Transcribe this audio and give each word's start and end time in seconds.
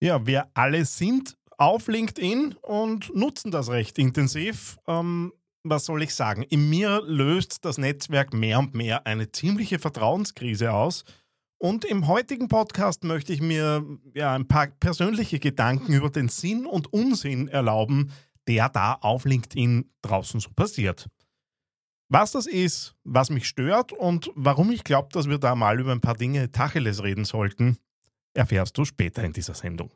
Ja, 0.00 0.26
wir 0.26 0.48
alle 0.54 0.84
sind 0.84 1.36
auf 1.56 1.88
LinkedIn 1.88 2.54
und 2.62 3.14
nutzen 3.14 3.50
das 3.50 3.70
recht 3.70 3.98
intensiv. 3.98 4.76
Ähm, 4.86 5.32
was 5.64 5.86
soll 5.86 6.02
ich 6.02 6.14
sagen? 6.14 6.42
In 6.42 6.68
mir 6.68 7.02
löst 7.04 7.64
das 7.64 7.78
Netzwerk 7.78 8.34
mehr 8.34 8.58
und 8.58 8.74
mehr 8.74 9.06
eine 9.06 9.32
ziemliche 9.32 9.78
Vertrauenskrise 9.78 10.72
aus. 10.72 11.04
Und 11.58 11.86
im 11.86 12.06
heutigen 12.06 12.48
Podcast 12.48 13.04
möchte 13.04 13.32
ich 13.32 13.40
mir 13.40 13.84
ja, 14.14 14.34
ein 14.34 14.46
paar 14.46 14.66
persönliche 14.66 15.38
Gedanken 15.38 15.94
über 15.94 16.10
den 16.10 16.28
Sinn 16.28 16.66
und 16.66 16.92
Unsinn 16.92 17.48
erlauben, 17.48 18.12
der 18.46 18.68
da 18.68 18.92
auf 18.92 19.24
LinkedIn 19.24 19.90
draußen 20.02 20.40
so 20.40 20.50
passiert. 20.50 21.08
Was 22.08 22.32
das 22.32 22.46
ist, 22.46 22.94
was 23.02 23.30
mich 23.30 23.48
stört 23.48 23.92
und 23.92 24.30
warum 24.34 24.70
ich 24.70 24.84
glaube, 24.84 25.08
dass 25.12 25.28
wir 25.28 25.38
da 25.38 25.56
mal 25.56 25.80
über 25.80 25.92
ein 25.92 26.02
paar 26.02 26.16
Dinge 26.16 26.52
Tacheles 26.52 27.02
reden 27.02 27.24
sollten, 27.24 27.78
erfährst 28.36 28.76
du 28.76 28.84
später 28.84 29.24
in 29.24 29.32
dieser 29.32 29.54
Sendung. 29.54 29.90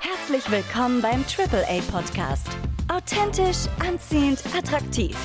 Herzlich 0.00 0.50
willkommen 0.50 1.00
beim 1.00 1.24
AAA 1.24 1.80
Podcast. 1.90 2.48
Authentisch, 2.88 3.68
anziehend, 3.78 4.42
attraktiv. 4.56 5.16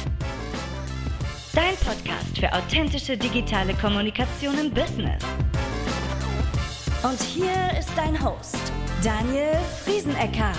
Dein 1.54 1.76
Podcast 1.78 2.38
für 2.40 2.54
authentische 2.54 3.18
digitale 3.18 3.74
Kommunikation 3.74 4.58
im 4.58 4.72
Business. 4.72 5.24
Und 7.04 7.20
hier 7.22 7.78
ist 7.80 7.90
dein 7.98 8.24
Host, 8.24 8.72
Daniel 9.04 9.58
Friesenecker. 9.84 10.54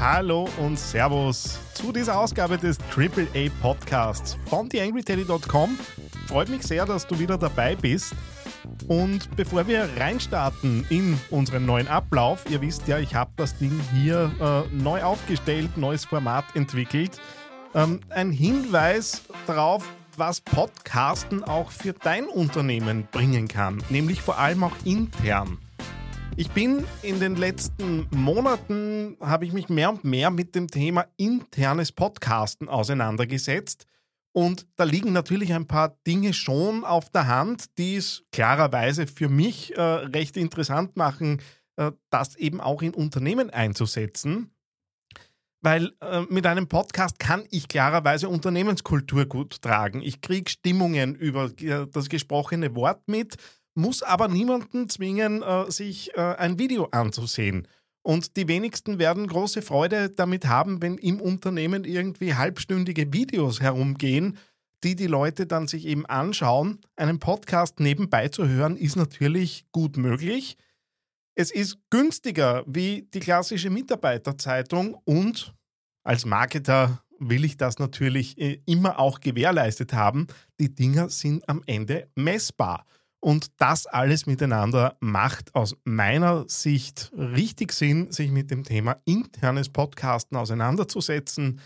Hallo 0.00 0.48
und 0.56 0.78
Servus 0.78 1.58
zu 1.74 1.92
dieser 1.92 2.18
Ausgabe 2.18 2.56
des 2.56 2.78
AAA 2.96 3.50
Podcasts 3.60 4.38
von 4.46 4.66
TheAngryTeddy.com. 4.70 5.78
Freut 6.26 6.48
mich 6.48 6.62
sehr, 6.62 6.86
dass 6.86 7.06
du 7.06 7.18
wieder 7.18 7.36
dabei 7.36 7.76
bist. 7.76 8.14
Und 8.88 9.28
bevor 9.36 9.66
wir 9.66 9.90
reinstarten 9.98 10.86
in 10.88 11.20
unseren 11.28 11.66
neuen 11.66 11.86
Ablauf, 11.86 12.48
ihr 12.48 12.62
wisst 12.62 12.88
ja, 12.88 12.98
ich 12.98 13.14
habe 13.14 13.32
das 13.36 13.58
Ding 13.58 13.78
hier 13.92 14.32
äh, 14.40 14.74
neu 14.74 15.02
aufgestellt, 15.02 15.76
neues 15.76 16.06
Format 16.06 16.46
entwickelt. 16.54 17.20
Ähm, 17.74 18.00
ein 18.08 18.32
Hinweis 18.32 19.20
darauf, 19.46 19.86
was 20.16 20.40
Podcasten 20.40 21.44
auch 21.44 21.70
für 21.70 21.92
dein 21.92 22.24
Unternehmen 22.24 23.06
bringen 23.12 23.48
kann, 23.48 23.82
nämlich 23.90 24.22
vor 24.22 24.38
allem 24.38 24.64
auch 24.64 24.76
intern. 24.84 25.58
Ich 26.36 26.50
bin 26.50 26.84
in 27.02 27.20
den 27.20 27.36
letzten 27.36 28.06
Monaten, 28.10 29.16
habe 29.20 29.44
ich 29.44 29.52
mich 29.52 29.68
mehr 29.68 29.90
und 29.90 30.04
mehr 30.04 30.30
mit 30.30 30.54
dem 30.54 30.68
Thema 30.68 31.06
internes 31.16 31.92
Podcasten 31.92 32.68
auseinandergesetzt. 32.68 33.86
Und 34.32 34.66
da 34.76 34.84
liegen 34.84 35.12
natürlich 35.12 35.52
ein 35.52 35.66
paar 35.66 35.98
Dinge 36.06 36.32
schon 36.32 36.84
auf 36.84 37.10
der 37.10 37.26
Hand, 37.26 37.76
die 37.78 37.96
es 37.96 38.22
klarerweise 38.32 39.06
für 39.06 39.28
mich 39.28 39.76
äh, 39.76 39.82
recht 39.82 40.36
interessant 40.36 40.96
machen, 40.96 41.42
äh, 41.76 41.90
das 42.10 42.36
eben 42.36 42.60
auch 42.60 42.80
in 42.80 42.94
Unternehmen 42.94 43.50
einzusetzen. 43.50 44.52
Weil 45.62 45.92
äh, 46.00 46.22
mit 46.30 46.46
einem 46.46 46.68
Podcast 46.68 47.18
kann 47.18 47.44
ich 47.50 47.68
klarerweise 47.68 48.28
Unternehmenskultur 48.28 49.26
gut 49.26 49.60
tragen. 49.60 50.00
Ich 50.00 50.20
kriege 50.22 50.48
Stimmungen 50.48 51.14
über 51.16 51.50
äh, 51.60 51.86
das 51.90 52.08
gesprochene 52.08 52.74
Wort 52.76 53.08
mit 53.08 53.36
muss 53.74 54.02
aber 54.02 54.28
niemanden 54.28 54.88
zwingen, 54.88 55.42
äh, 55.42 55.70
sich 55.70 56.14
äh, 56.14 56.20
ein 56.20 56.58
Video 56.58 56.88
anzusehen. 56.90 57.66
Und 58.02 58.36
die 58.36 58.48
wenigsten 58.48 58.98
werden 58.98 59.26
große 59.26 59.62
Freude 59.62 60.10
damit 60.10 60.46
haben, 60.46 60.80
wenn 60.80 60.96
im 60.98 61.20
Unternehmen 61.20 61.84
irgendwie 61.84 62.34
halbstündige 62.34 63.12
Videos 63.12 63.60
herumgehen, 63.60 64.38
die 64.82 64.96
die 64.96 65.06
Leute 65.06 65.46
dann 65.46 65.68
sich 65.68 65.86
eben 65.86 66.06
anschauen. 66.06 66.80
Einen 66.96 67.18
Podcast 67.18 67.80
nebenbei 67.80 68.28
zu 68.28 68.48
hören, 68.48 68.76
ist 68.76 68.96
natürlich 68.96 69.66
gut 69.72 69.98
möglich. 69.98 70.56
Es 71.34 71.50
ist 71.50 71.78
günstiger 71.90 72.64
wie 72.66 73.06
die 73.14 73.20
klassische 73.20 73.70
Mitarbeiterzeitung 73.70 74.94
und 75.04 75.54
als 76.02 76.24
Marketer 76.24 77.02
will 77.18 77.44
ich 77.44 77.58
das 77.58 77.78
natürlich 77.78 78.38
äh, 78.38 78.62
immer 78.64 78.98
auch 78.98 79.20
gewährleistet 79.20 79.92
haben. 79.92 80.26
Die 80.58 80.74
Dinger 80.74 81.10
sind 81.10 81.46
am 81.48 81.62
Ende 81.66 82.08
messbar. 82.14 82.86
Und 83.20 83.60
das 83.60 83.86
alles 83.86 84.26
miteinander 84.26 84.96
macht 85.00 85.54
aus 85.54 85.76
meiner 85.84 86.48
Sicht 86.48 87.12
richtig 87.14 87.72
Sinn, 87.72 88.10
sich 88.10 88.30
mit 88.30 88.50
dem 88.50 88.64
Thema 88.64 89.00
internes 89.04 89.68
Podcasten 89.68 90.38
auseinanderzusetzen 90.38 91.60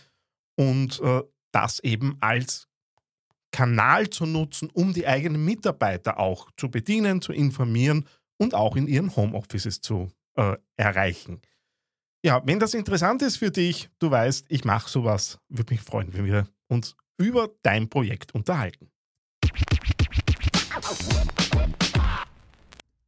und 0.56 1.00
äh, 1.00 1.22
das 1.52 1.78
eben 1.80 2.16
als 2.20 2.66
Kanal 3.52 4.10
zu 4.10 4.26
nutzen, 4.26 4.68
um 4.72 4.92
die 4.92 5.06
eigenen 5.06 5.44
Mitarbeiter 5.44 6.18
auch 6.18 6.50
zu 6.56 6.68
bedienen, 6.68 7.22
zu 7.22 7.32
informieren 7.32 8.04
und 8.36 8.52
auch 8.52 8.74
in 8.74 8.88
ihren 8.88 9.14
Homeoffices 9.14 9.80
zu 9.80 10.10
äh, 10.36 10.56
erreichen. 10.76 11.40
Ja, 12.24 12.42
wenn 12.44 12.58
das 12.58 12.74
interessant 12.74 13.22
ist 13.22 13.36
für 13.36 13.52
dich, 13.52 13.90
du 14.00 14.10
weißt, 14.10 14.46
ich 14.48 14.64
mache 14.64 14.90
sowas, 14.90 15.38
würde 15.48 15.72
mich 15.72 15.82
freuen, 15.82 16.12
wenn 16.14 16.24
wir 16.24 16.48
uns 16.66 16.96
über 17.16 17.48
dein 17.62 17.88
Projekt 17.88 18.34
unterhalten. 18.34 18.90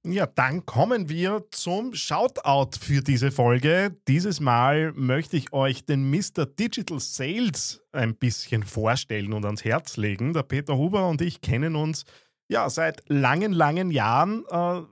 Ja, 0.08 0.24
dann 0.24 0.64
kommen 0.66 1.08
wir 1.08 1.46
zum 1.50 1.92
Shoutout 1.92 2.78
für 2.78 3.02
diese 3.02 3.32
Folge. 3.32 3.96
Dieses 4.06 4.38
Mal 4.38 4.92
möchte 4.92 5.36
ich 5.36 5.52
euch 5.52 5.84
den 5.84 6.08
Mr. 6.08 6.46
Digital 6.46 7.00
Sales 7.00 7.82
ein 7.90 8.14
bisschen 8.14 8.62
vorstellen 8.62 9.32
und 9.32 9.44
ans 9.44 9.64
Herz 9.64 9.96
legen. 9.96 10.32
Der 10.32 10.44
Peter 10.44 10.76
Huber 10.76 11.08
und 11.08 11.22
ich 11.22 11.40
kennen 11.40 11.74
uns 11.74 12.04
ja 12.46 12.70
seit 12.70 13.02
langen, 13.08 13.52
langen 13.52 13.90
Jahren. 13.90 14.44
Äh, 14.48 14.82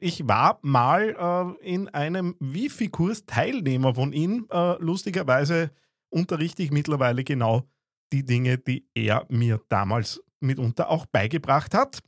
ich 0.00 0.26
war 0.26 0.58
mal 0.62 1.56
äh, 1.62 1.64
in 1.64 1.88
einem 1.90 2.34
Wifi-Kurs 2.40 3.26
Teilnehmer 3.26 3.94
von 3.94 4.12
ihm. 4.12 4.48
Äh, 4.50 4.74
lustigerweise 4.82 5.70
unterrichte 6.10 6.64
ich 6.64 6.72
mittlerweile 6.72 7.22
genau 7.22 7.62
die 8.12 8.24
Dinge, 8.24 8.58
die 8.58 8.88
er 8.92 9.24
mir 9.28 9.60
damals 9.68 10.20
mitunter 10.40 10.90
auch 10.90 11.06
beigebracht 11.06 11.74
hat. 11.74 12.00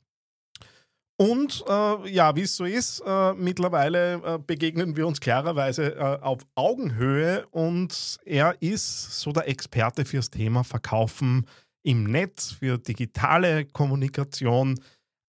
Und 1.17 1.65
äh, 1.69 2.11
ja, 2.11 2.35
wie 2.35 2.43
es 2.43 2.57
so 2.57 2.65
ist, 2.65 3.01
äh, 3.07 3.35
mittlerweile 3.35 4.15
äh, 4.15 4.39
begegnen 4.45 4.97
wir 4.97 5.07
uns 5.07 5.21
klarerweise 5.21 5.95
äh, 5.95 6.19
auf 6.21 6.41
Augenhöhe 6.57 7.47
und 7.53 8.19
er 8.25 8.61
ist 8.61 9.21
so 9.21 9.31
der 9.31 9.49
Experte 9.49 10.05
fürs 10.05 10.31
Thema 10.31 10.65
Verkaufen 10.65 11.47
im 11.85 12.05
Netz, 12.05 12.51
für 12.51 12.79
digitale 12.79 13.65
Kommunikation. 13.65 14.81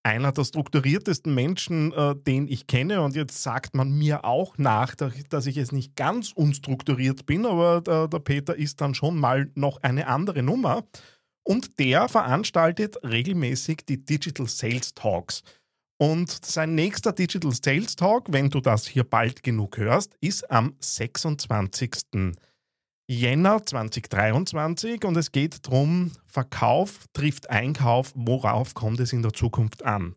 Einer 0.01 0.31
der 0.31 0.43
strukturiertesten 0.43 1.33
Menschen, 1.33 1.91
äh, 1.93 2.15
den 2.15 2.47
ich 2.47 2.65
kenne. 2.65 3.01
Und 3.01 3.15
jetzt 3.15 3.43
sagt 3.43 3.75
man 3.75 3.91
mir 3.91 4.25
auch 4.25 4.57
nach, 4.57 4.95
dass 4.95 5.45
ich 5.45 5.55
jetzt 5.55 5.71
nicht 5.71 5.95
ganz 5.95 6.31
unstrukturiert 6.31 7.27
bin, 7.27 7.45
aber 7.45 7.81
der, 7.81 8.07
der 8.07 8.19
Peter 8.19 8.55
ist 8.55 8.81
dann 8.81 8.95
schon 8.95 9.19
mal 9.19 9.51
noch 9.53 9.83
eine 9.83 10.07
andere 10.07 10.41
Nummer. 10.41 10.83
Und 11.43 11.79
der 11.79 12.07
veranstaltet 12.07 12.97
regelmäßig 13.03 13.85
die 13.87 14.03
Digital 14.03 14.47
Sales 14.47 14.95
Talks. 14.95 15.43
Und 15.97 16.29
sein 16.45 16.75
nächster 16.75 17.13
Digital 17.13 17.53
Sales 17.53 17.95
Talk, 17.95 18.31
wenn 18.31 18.49
du 18.49 18.59
das 18.59 18.85
hier 18.85 19.05
bald 19.05 19.43
genug 19.43 19.77
hörst, 19.77 20.15
ist 20.19 20.49
am 20.51 20.75
26. 20.79 22.35
Jänner 23.07 23.65
2023 23.65 25.05
und 25.05 25.15
es 25.15 25.31
geht 25.31 25.65
darum, 25.65 26.11
Verkauf 26.25 27.05
trifft 27.13 27.49
Einkauf, 27.49 28.11
worauf 28.15 28.73
kommt 28.73 28.99
es 28.99 29.13
in 29.13 29.21
der 29.21 29.31
Zukunft 29.31 29.83
an. 29.83 30.15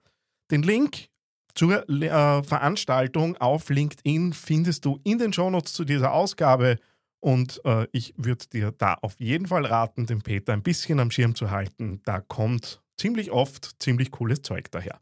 Den 0.50 0.62
Link 0.62 1.08
zur 1.54 1.88
äh, 1.88 2.42
Veranstaltung 2.42 3.36
auf 3.36 3.68
LinkedIn 3.68 4.32
findest 4.32 4.84
du 4.84 4.98
in 5.04 5.18
den 5.18 5.32
Shownotes 5.32 5.74
zu 5.74 5.84
dieser 5.84 6.12
Ausgabe 6.12 6.78
und 7.20 7.60
äh, 7.64 7.86
ich 7.92 8.14
würde 8.16 8.46
dir 8.46 8.72
da 8.72 8.94
auf 8.94 9.20
jeden 9.20 9.46
Fall 9.46 9.66
raten, 9.66 10.06
den 10.06 10.22
Peter 10.22 10.52
ein 10.52 10.62
bisschen 10.62 10.98
am 10.98 11.10
Schirm 11.10 11.34
zu 11.34 11.50
halten. 11.50 12.00
Da 12.04 12.20
kommt 12.20 12.80
ziemlich 12.96 13.30
oft 13.30 13.82
ziemlich 13.82 14.10
cooles 14.10 14.42
Zeug 14.42 14.70
daher. 14.70 14.98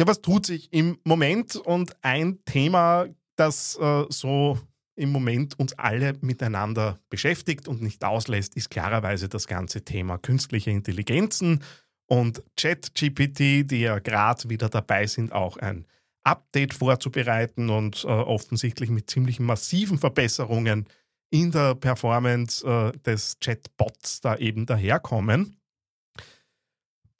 Ja, 0.00 0.06
was 0.06 0.22
tut 0.22 0.46
sich 0.46 0.72
im 0.72 0.98
Moment? 1.04 1.56
Und 1.56 1.94
ein 2.00 2.42
Thema, 2.46 3.06
das 3.36 3.78
äh, 3.78 4.06
so 4.08 4.58
im 4.96 5.12
Moment 5.12 5.58
uns 5.58 5.74
alle 5.74 6.14
miteinander 6.22 6.98
beschäftigt 7.10 7.68
und 7.68 7.82
nicht 7.82 8.02
auslässt, 8.02 8.56
ist 8.56 8.70
klarerweise 8.70 9.28
das 9.28 9.46
ganze 9.46 9.84
Thema 9.84 10.16
künstliche 10.16 10.70
Intelligenzen 10.70 11.62
und 12.06 12.42
ChatGPT, 12.56 13.70
die 13.70 13.80
ja 13.82 13.98
gerade 13.98 14.48
wieder 14.48 14.70
dabei 14.70 15.06
sind, 15.06 15.32
auch 15.32 15.58
ein 15.58 15.86
Update 16.24 16.72
vorzubereiten 16.72 17.68
und 17.68 18.02
äh, 18.04 18.08
offensichtlich 18.08 18.88
mit 18.88 19.10
ziemlich 19.10 19.38
massiven 19.38 19.98
Verbesserungen 19.98 20.86
in 21.30 21.50
der 21.52 21.74
Performance 21.74 22.66
äh, 22.66 22.92
des 23.00 23.38
Chatbots 23.40 24.22
da 24.22 24.36
eben 24.36 24.64
daherkommen 24.64 25.59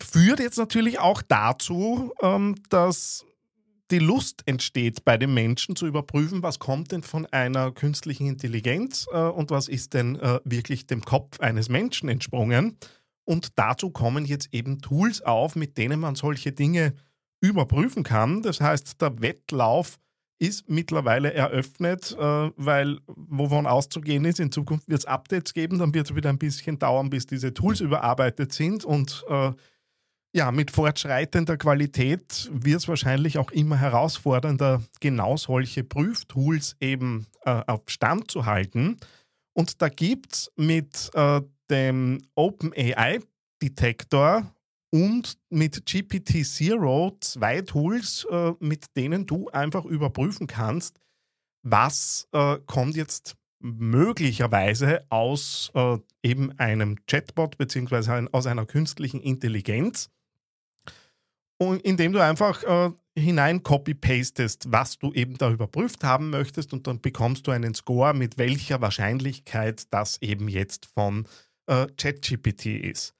führt 0.04 0.40
jetzt 0.40 0.58
natürlich 0.58 0.98
auch 0.98 1.22
dazu, 1.22 2.12
ähm, 2.22 2.56
dass 2.68 3.24
die 3.90 3.98
Lust 3.98 4.42
entsteht 4.46 5.04
bei 5.04 5.16
den 5.16 5.34
Menschen 5.34 5.74
zu 5.74 5.86
überprüfen, 5.86 6.42
was 6.42 6.58
kommt 6.58 6.92
denn 6.92 7.02
von 7.02 7.26
einer 7.26 7.72
künstlichen 7.72 8.26
Intelligenz 8.26 9.06
äh, 9.12 9.18
und 9.18 9.50
was 9.50 9.68
ist 9.68 9.94
denn 9.94 10.16
äh, 10.16 10.40
wirklich 10.44 10.86
dem 10.86 11.02
Kopf 11.02 11.40
eines 11.40 11.68
Menschen 11.68 12.08
entsprungen. 12.08 12.76
Und 13.24 13.58
dazu 13.58 13.90
kommen 13.90 14.24
jetzt 14.24 14.48
eben 14.52 14.80
Tools 14.80 15.22
auf, 15.22 15.56
mit 15.56 15.76
denen 15.76 16.00
man 16.00 16.14
solche 16.14 16.52
Dinge 16.52 16.94
überprüfen 17.40 18.02
kann. 18.02 18.42
Das 18.42 18.60
heißt, 18.60 19.00
der 19.00 19.20
Wettlauf 19.20 19.98
ist 20.38 20.70
mittlerweile 20.70 21.34
eröffnet, 21.34 22.16
äh, 22.18 22.50
weil 22.56 22.98
wovon 23.06 23.66
auszugehen 23.66 24.24
ist, 24.24 24.40
in 24.40 24.52
Zukunft 24.52 24.88
wird 24.88 25.00
es 25.00 25.06
Updates 25.06 25.52
geben, 25.52 25.78
dann 25.78 25.92
wird 25.92 26.10
es 26.10 26.16
wieder 26.16 26.30
ein 26.30 26.38
bisschen 26.38 26.78
dauern, 26.78 27.10
bis 27.10 27.26
diese 27.26 27.52
Tools 27.52 27.80
überarbeitet 27.80 28.52
sind 28.52 28.84
und 28.84 29.24
äh, 29.28 29.52
ja, 30.32 30.52
mit 30.52 30.70
fortschreitender 30.70 31.56
Qualität 31.56 32.48
wird 32.52 32.80
es 32.80 32.88
wahrscheinlich 32.88 33.38
auch 33.38 33.50
immer 33.50 33.76
herausfordernder, 33.76 34.80
genau 35.00 35.36
solche 35.36 35.82
Prüftools 35.82 36.76
eben 36.80 37.26
äh, 37.44 37.62
auf 37.66 37.80
Stand 37.86 38.30
zu 38.30 38.46
halten. 38.46 38.98
Und 39.52 39.82
da 39.82 39.88
gibt 39.88 40.34
es 40.34 40.52
mit 40.56 41.10
äh, 41.14 41.40
dem 41.68 42.22
OpenAI-Detektor 42.36 44.54
und 44.92 45.36
mit 45.50 45.84
GPT-Zero 45.86 47.16
zwei 47.20 47.62
Tools, 47.62 48.24
äh, 48.30 48.52
mit 48.60 48.96
denen 48.96 49.26
du 49.26 49.48
einfach 49.48 49.84
überprüfen 49.84 50.46
kannst, 50.46 51.00
was 51.62 52.28
äh, 52.32 52.58
kommt 52.66 52.94
jetzt 52.96 53.36
möglicherweise 53.60 55.04
aus 55.10 55.70
äh, 55.74 55.98
eben 56.22 56.58
einem 56.58 56.96
Chatbot 57.06 57.58
beziehungsweise 57.58 58.28
aus 58.32 58.46
einer 58.46 58.64
künstlichen 58.64 59.20
Intelligenz, 59.20 60.08
und 61.60 61.82
indem 61.82 62.12
du 62.12 62.24
einfach 62.24 62.62
äh, 62.64 62.90
hinein 63.14 63.62
copy-pastest, 63.62 64.72
was 64.72 64.98
du 64.98 65.12
eben 65.12 65.36
da 65.36 65.50
überprüft 65.50 66.02
haben 66.02 66.30
möchtest 66.30 66.72
und 66.72 66.86
dann 66.86 67.00
bekommst 67.00 67.46
du 67.46 67.50
einen 67.50 67.74
Score, 67.74 68.14
mit 68.14 68.38
welcher 68.38 68.80
Wahrscheinlichkeit 68.80 69.92
das 69.92 70.20
eben 70.22 70.48
jetzt 70.48 70.86
von 70.86 71.26
äh, 71.66 71.86
ChatGPT 71.98 72.66
ist. 72.66 73.14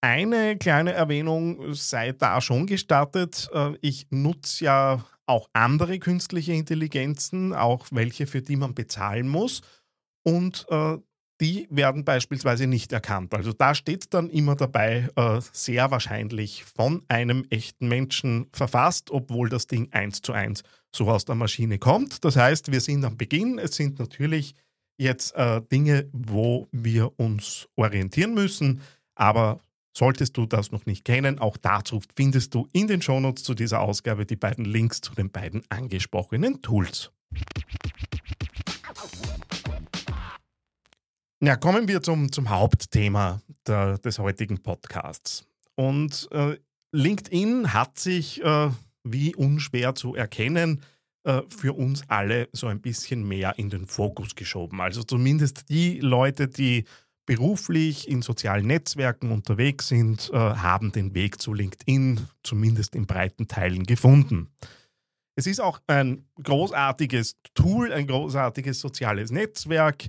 Eine 0.00 0.56
kleine 0.56 0.92
Erwähnung 0.92 1.74
sei 1.74 2.12
da 2.12 2.40
schon 2.40 2.66
gestartet. 2.66 3.50
Äh, 3.52 3.74
ich 3.82 4.06
nutze 4.10 4.64
ja 4.64 5.04
auch 5.26 5.50
andere 5.52 5.98
künstliche 5.98 6.52
Intelligenzen, 6.52 7.52
auch 7.52 7.86
welche, 7.90 8.26
für 8.26 8.40
die 8.40 8.56
man 8.56 8.74
bezahlen 8.74 9.28
muss. 9.28 9.60
Und 10.22 10.66
äh, 10.70 10.96
die 11.44 11.68
werden 11.68 12.06
beispielsweise 12.06 12.66
nicht 12.66 12.90
erkannt. 12.90 13.34
Also 13.34 13.52
da 13.52 13.74
steht 13.74 14.14
dann 14.14 14.30
immer 14.30 14.56
dabei, 14.56 15.10
äh, 15.14 15.40
sehr 15.52 15.90
wahrscheinlich 15.90 16.64
von 16.64 17.02
einem 17.08 17.44
echten 17.50 17.86
Menschen 17.86 18.46
verfasst, 18.54 19.10
obwohl 19.10 19.50
das 19.50 19.66
Ding 19.66 19.92
eins 19.92 20.22
zu 20.22 20.32
eins 20.32 20.62
so 20.96 21.06
aus 21.10 21.26
der 21.26 21.34
Maschine 21.34 21.78
kommt. 21.78 22.24
Das 22.24 22.36
heißt, 22.36 22.72
wir 22.72 22.80
sind 22.80 23.04
am 23.04 23.18
Beginn. 23.18 23.58
Es 23.58 23.76
sind 23.76 23.98
natürlich 23.98 24.54
jetzt 24.96 25.34
äh, 25.36 25.60
Dinge, 25.70 26.08
wo 26.12 26.66
wir 26.72 27.12
uns 27.18 27.68
orientieren 27.76 28.32
müssen, 28.34 28.80
aber 29.14 29.60
Solltest 29.96 30.36
du 30.36 30.44
das 30.44 30.72
noch 30.72 30.86
nicht 30.86 31.04
kennen, 31.04 31.38
auch 31.38 31.56
dazu 31.56 32.00
findest 32.16 32.52
du 32.52 32.66
in 32.72 32.88
den 32.88 33.00
Shownotes 33.00 33.44
zu 33.44 33.54
dieser 33.54 33.78
Ausgabe 33.78 34.26
die 34.26 34.34
beiden 34.34 34.64
Links 34.64 35.00
zu 35.00 35.14
den 35.14 35.30
beiden 35.30 35.62
angesprochenen 35.68 36.62
Tools. 36.62 37.12
Ja, 41.46 41.56
kommen 41.56 41.88
wir 41.88 42.00
zum, 42.02 42.32
zum 42.32 42.48
Hauptthema 42.48 43.42
der, 43.66 43.98
des 43.98 44.18
heutigen 44.18 44.62
Podcasts. 44.62 45.44
Und 45.74 46.26
äh, 46.32 46.56
LinkedIn 46.90 47.74
hat 47.74 47.98
sich, 47.98 48.42
äh, 48.42 48.70
wie 49.02 49.34
unschwer 49.34 49.94
zu 49.94 50.14
erkennen, 50.14 50.80
äh, 51.24 51.42
für 51.50 51.74
uns 51.74 52.02
alle 52.08 52.48
so 52.52 52.66
ein 52.66 52.80
bisschen 52.80 53.28
mehr 53.28 53.58
in 53.58 53.68
den 53.68 53.84
Fokus 53.84 54.36
geschoben. 54.36 54.80
Also 54.80 55.02
zumindest 55.02 55.68
die 55.68 56.00
Leute, 56.00 56.48
die 56.48 56.84
beruflich 57.26 58.08
in 58.08 58.22
sozialen 58.22 58.66
Netzwerken 58.66 59.30
unterwegs 59.30 59.88
sind, 59.88 60.30
äh, 60.32 60.38
haben 60.38 60.92
den 60.92 61.12
Weg 61.12 61.42
zu 61.42 61.52
LinkedIn 61.52 62.20
zumindest 62.42 62.94
in 62.94 63.06
breiten 63.06 63.48
Teilen 63.48 63.82
gefunden. 63.82 64.48
Es 65.36 65.46
ist 65.46 65.60
auch 65.60 65.78
ein 65.88 66.24
großartiges 66.42 67.36
Tool, 67.52 67.92
ein 67.92 68.06
großartiges 68.06 68.80
soziales 68.80 69.30
Netzwerk. 69.30 70.06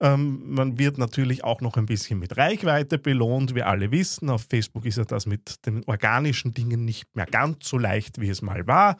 Ähm, 0.00 0.42
man 0.54 0.78
wird 0.78 0.98
natürlich 0.98 1.42
auch 1.42 1.60
noch 1.60 1.76
ein 1.76 1.86
bisschen 1.86 2.18
mit 2.18 2.36
Reichweite 2.36 2.98
belohnt. 2.98 3.54
Wir 3.54 3.66
alle 3.66 3.90
wissen, 3.90 4.28
auf 4.28 4.46
Facebook 4.48 4.84
ist 4.84 4.98
ja 4.98 5.04
das 5.04 5.26
mit 5.26 5.64
den 5.64 5.84
organischen 5.84 6.52
Dingen 6.52 6.84
nicht 6.84 7.14
mehr 7.14 7.26
ganz 7.26 7.68
so 7.68 7.78
leicht, 7.78 8.20
wie 8.20 8.28
es 8.28 8.42
mal 8.42 8.66
war. 8.66 8.96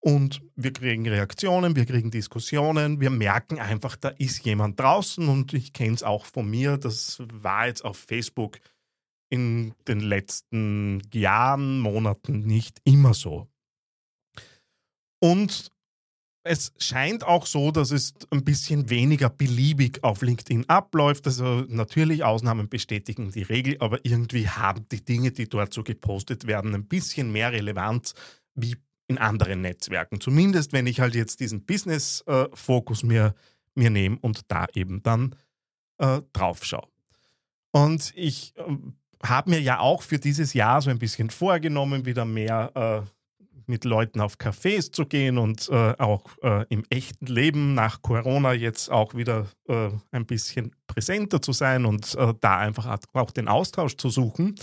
Und 0.00 0.42
wir 0.54 0.70
kriegen 0.74 1.08
Reaktionen, 1.08 1.76
wir 1.76 1.86
kriegen 1.86 2.10
Diskussionen, 2.10 3.00
wir 3.00 3.08
merken 3.08 3.58
einfach, 3.58 3.96
da 3.96 4.10
ist 4.10 4.44
jemand 4.44 4.78
draußen 4.78 5.26
und 5.26 5.54
ich 5.54 5.72
kenne 5.72 5.94
es 5.94 6.02
auch 6.02 6.26
von 6.26 6.50
mir, 6.50 6.76
das 6.76 7.22
war 7.32 7.68
jetzt 7.68 7.86
auf 7.86 7.96
Facebook 7.96 8.58
in 9.30 9.72
den 9.88 10.00
letzten 10.00 11.00
Jahren, 11.14 11.80
Monaten 11.80 12.40
nicht 12.40 12.80
immer 12.84 13.14
so. 13.14 13.48
Und 15.20 15.70
es 16.46 16.72
scheint 16.78 17.24
auch 17.24 17.46
so, 17.46 17.70
dass 17.70 17.90
es 17.90 18.12
ein 18.30 18.44
bisschen 18.44 18.90
weniger 18.90 19.30
beliebig 19.30 20.04
auf 20.04 20.20
LinkedIn 20.20 20.68
abläuft. 20.68 21.26
Also 21.26 21.64
natürlich 21.68 22.22
Ausnahmen 22.22 22.68
bestätigen 22.68 23.32
die 23.32 23.42
Regel, 23.42 23.76
aber 23.80 24.04
irgendwie 24.04 24.48
haben 24.48 24.86
die 24.90 25.02
Dinge, 25.02 25.32
die 25.32 25.48
dort 25.48 25.72
so 25.72 25.82
gepostet 25.82 26.46
werden, 26.46 26.74
ein 26.74 26.86
bisschen 26.86 27.32
mehr 27.32 27.52
Relevanz 27.52 28.12
wie 28.54 28.76
in 29.08 29.16
anderen 29.16 29.62
Netzwerken. 29.62 30.20
Zumindest 30.20 30.74
wenn 30.74 30.86
ich 30.86 31.00
halt 31.00 31.14
jetzt 31.14 31.40
diesen 31.40 31.64
Business-Fokus 31.64 33.02
mir, 33.02 33.34
mir 33.74 33.90
nehme 33.90 34.18
und 34.20 34.42
da 34.50 34.66
eben 34.74 35.02
dann 35.02 35.34
äh, 35.98 36.20
drauf 36.34 36.64
schaue. 36.64 36.88
Und 37.72 38.12
ich 38.14 38.54
äh, 38.56 38.76
habe 39.22 39.50
mir 39.50 39.60
ja 39.60 39.78
auch 39.80 40.02
für 40.02 40.18
dieses 40.18 40.52
Jahr 40.52 40.82
so 40.82 40.90
ein 40.90 40.98
bisschen 40.98 41.30
vorgenommen, 41.30 42.04
wieder 42.04 42.26
mehr 42.26 43.06
äh, 43.06 43.10
mit 43.68 43.84
Leuten 43.84 44.20
auf 44.20 44.36
Cafés 44.36 44.92
zu 44.92 45.06
gehen 45.06 45.38
und 45.38 45.68
äh, 45.68 45.94
auch 45.98 46.24
äh, 46.42 46.64
im 46.68 46.84
echten 46.90 47.26
Leben 47.26 47.74
nach 47.74 48.02
Corona 48.02 48.52
jetzt 48.52 48.90
auch 48.90 49.14
wieder 49.14 49.46
äh, 49.68 49.90
ein 50.10 50.26
bisschen 50.26 50.74
präsenter 50.86 51.40
zu 51.42 51.52
sein 51.52 51.84
und 51.84 52.14
äh, 52.14 52.34
da 52.40 52.58
einfach 52.58 52.98
auch 53.12 53.30
den 53.30 53.48
Austausch 53.48 53.96
zu 53.96 54.10
suchen. 54.10 54.54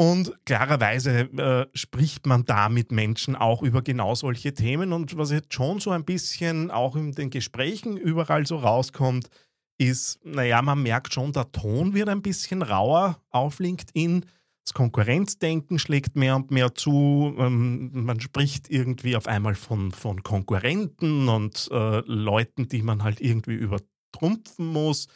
Und 0.00 0.32
klarerweise 0.46 1.28
äh, 1.36 1.66
spricht 1.74 2.26
man 2.26 2.46
da 2.46 2.70
mit 2.70 2.90
Menschen 2.90 3.36
auch 3.36 3.62
über 3.62 3.82
genau 3.82 4.14
solche 4.14 4.54
Themen. 4.54 4.94
Und 4.94 5.18
was 5.18 5.30
jetzt 5.30 5.52
schon 5.52 5.78
so 5.78 5.90
ein 5.90 6.06
bisschen 6.06 6.70
auch 6.70 6.96
in 6.96 7.12
den 7.12 7.28
Gesprächen 7.28 7.98
überall 7.98 8.46
so 8.46 8.56
rauskommt, 8.56 9.28
ist, 9.76 10.18
naja, 10.24 10.62
man 10.62 10.82
merkt 10.82 11.12
schon, 11.12 11.32
der 11.32 11.52
Ton 11.52 11.92
wird 11.92 12.08
ein 12.08 12.22
bisschen 12.22 12.62
rauer 12.62 13.20
auf 13.28 13.58
LinkedIn. 13.58 14.24
Das 14.70 14.74
Konkurrenzdenken 14.74 15.80
schlägt 15.80 16.14
mehr 16.14 16.36
und 16.36 16.52
mehr 16.52 16.76
zu. 16.76 17.34
Ähm, 17.38 17.90
man 18.04 18.20
spricht 18.20 18.70
irgendwie 18.70 19.16
auf 19.16 19.26
einmal 19.26 19.56
von, 19.56 19.90
von 19.90 20.22
Konkurrenten 20.22 21.28
und 21.28 21.68
äh, 21.72 22.02
Leuten, 22.06 22.68
die 22.68 22.82
man 22.82 23.02
halt 23.02 23.20
irgendwie 23.20 23.54
übertrumpfen 23.54 24.66
muss. 24.66 25.08